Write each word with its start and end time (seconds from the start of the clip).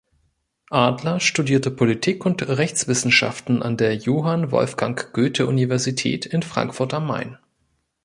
Adler 0.71 1.19
studierte 1.19 1.69
Politik- 1.69 2.25
und 2.25 2.41
Rechtswissenschaften 2.41 3.61
an 3.61 3.77
der 3.77 3.93
Johann 3.95 4.49
Wolfgang 4.51 5.13
Goethe-Universität 5.13 6.25
in 6.25 6.41
Frankfurt 6.41 6.95
am 6.95 7.05
Main. 7.05 7.37